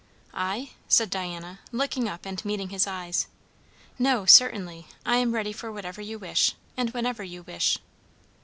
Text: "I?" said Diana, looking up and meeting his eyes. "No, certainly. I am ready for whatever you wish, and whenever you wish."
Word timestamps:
"I?" 0.33 0.71
said 0.87 1.11
Diana, 1.11 1.59
looking 1.71 2.09
up 2.09 2.25
and 2.25 2.43
meeting 2.43 2.69
his 2.69 2.87
eyes. 2.87 3.27
"No, 3.99 4.25
certainly. 4.25 4.87
I 5.05 5.17
am 5.17 5.35
ready 5.35 5.53
for 5.53 5.71
whatever 5.71 6.01
you 6.01 6.17
wish, 6.17 6.55
and 6.75 6.89
whenever 6.89 7.23
you 7.23 7.43
wish." 7.43 7.77